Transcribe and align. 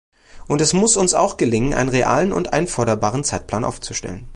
Und 0.47 0.61
es 0.61 0.73
muss 0.73 0.97
uns 0.97 1.13
auch 1.13 1.37
gelingen, 1.37 1.75
einen 1.75 1.89
realen 1.91 2.33
und 2.33 2.53
einforderbaren 2.53 3.23
Zeitplan 3.23 3.63
aufzustellen. 3.63 4.25